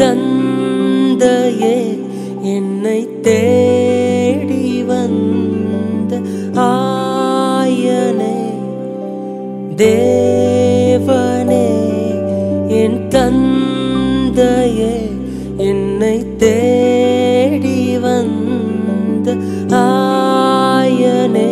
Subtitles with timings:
[0.00, 1.76] தந்தையே
[2.54, 6.12] என்னை தேடி வந்த
[6.64, 8.36] ஆயனே
[9.82, 11.68] தேவனே
[12.80, 14.94] என் தந்தையே
[15.70, 19.28] என்னை தேடி வந்த
[19.82, 21.50] ஆயனே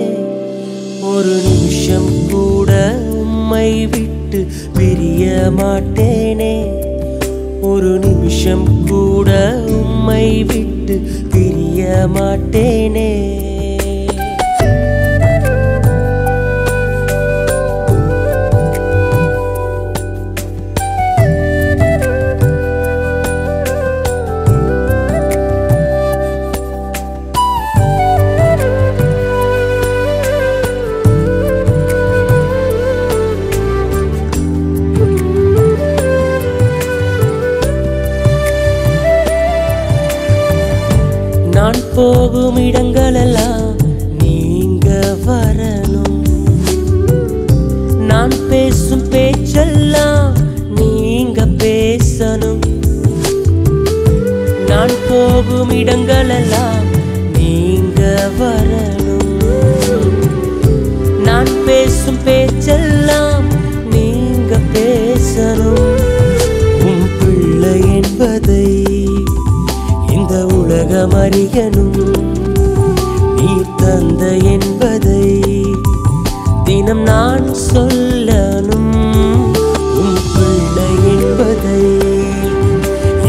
[1.12, 2.70] ஒரு நிமிஷம் கூட
[3.22, 4.40] உம்மை விட்டு
[4.78, 5.24] பிரிய
[5.60, 6.23] மாட்டேன்.
[7.84, 9.30] ஒரு நிமிஷம் கூட
[9.78, 10.96] உம்மை விட்டு
[11.32, 11.80] பிரிய
[12.14, 12.73] மாட்டேன்.
[41.94, 43.74] போகும் இடங்களெல்லாம்
[44.22, 46.22] நீங்க வரணும்.
[47.98, 50.32] நான் பேசும் பேச்செல்லாம்
[50.74, 52.58] நீங்க பேசணும்.
[54.66, 56.82] நான் போகும் இடங்களெல்லாம்
[57.38, 59.52] நீங்க வரணும்.
[61.24, 63.44] நான் பேசும் பேச்செல்லாம்
[63.90, 65.96] நீங்க பேசணும்.
[66.80, 68.93] உன் பிள்ளை என்பதை
[70.74, 71.98] உலகமறியனும்
[73.36, 74.22] நீ தந்த
[74.52, 75.26] என்பதை
[76.64, 78.96] தினம் நான் சொல்லணும்.
[80.02, 81.82] உன் பிள்ளை என்பதை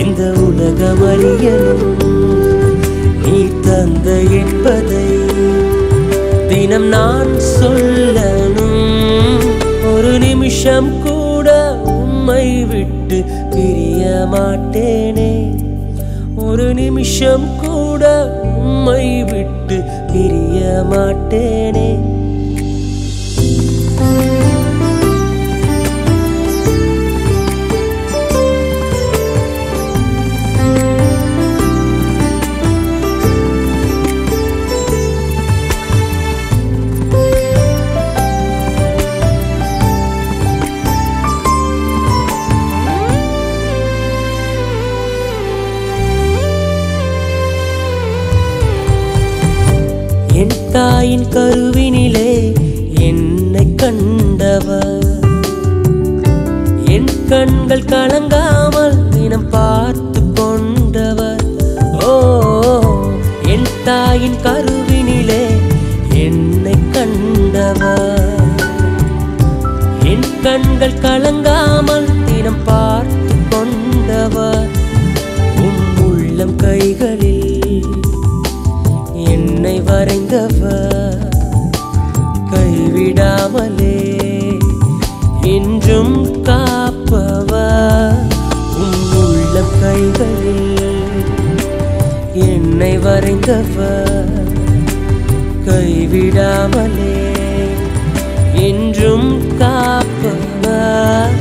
[0.04, 2.02] இந்த உலகமறியனும்
[3.26, 3.38] நீ
[3.68, 4.10] தந்த
[4.40, 5.06] என்பதை
[6.48, 8.82] தினம் நான் சொல்லணும்.
[9.94, 11.50] ஒரு நிமிஷம் கூட
[11.98, 13.20] உம்மை விட்டு
[13.54, 14.04] பிரிய
[14.34, 15.32] மாட்டேனே
[16.56, 18.04] ஒரு நிமிஷம் கூட
[18.60, 19.78] உம்மை விட்டு
[20.12, 20.60] பிரிய
[20.92, 21.90] மாட்டேனே.
[51.16, 52.30] தாயின் கருவினிலே
[53.00, 55.06] என்னை கண்டவர்.
[56.86, 61.44] என் கண்கள் கலங்காமல் இனம் பார்த்து கொண்டவர்.
[62.08, 62.12] ஓ
[63.54, 65.44] என் தாயின் கருவினிலே
[66.26, 68.44] என்னை கண்டவர்.
[70.12, 71.55] என் கண்கள் கலங்கா
[92.36, 94.48] என்னை வரைந்தவர்.
[95.66, 97.32] கைவிடாமலே
[98.54, 101.34] என்றும் காப்பவர்.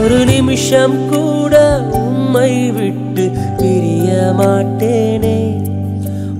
[0.00, 5.64] ஒரு நிமிஷம் கூட உம்மை விட்டு பிரிய மாட்டேனே.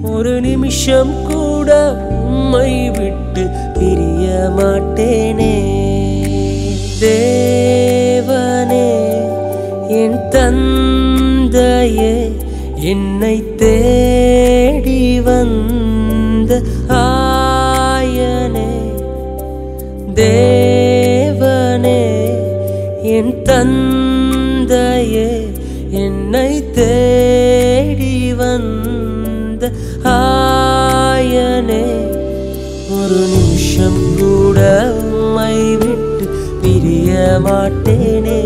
[0.02, 5.74] ஒரு நிமிஷம் கூட உம்மை விட்டு பிரிய மாட்டேனே.
[7.00, 8.92] தேவனே
[9.88, 12.32] என் தந்தையே
[12.84, 16.52] என்னை தேடி வந்த
[16.98, 18.70] ஆயனே
[20.20, 22.00] தேவனே
[23.14, 25.30] என் தந்தையே
[26.02, 29.64] என்னை தேடி வந்த
[30.14, 31.84] ஆயனே
[32.98, 34.60] ஒரு நிமிஷம் கூட
[35.12, 36.26] உம்மை விட்டு
[36.62, 37.10] பிரிய
[37.46, 38.40] மாட்டேனே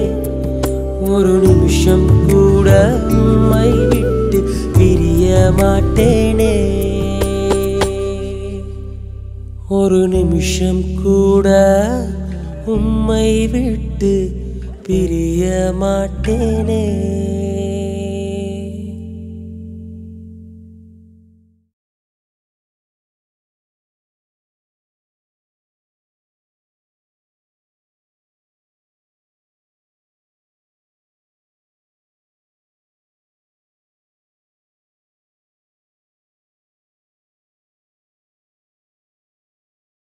[1.11, 2.69] ஒரு நிமிஷம் கூட
[3.17, 3.69] உம்மை
[5.31, 6.55] பிரிய மாட்டேனே.
[9.69, 11.49] ஒரு நிமிஷம் கூட
[12.67, 14.33] உம்மை விட்டு
[14.83, 16.85] பிரிய மாட்டேனே.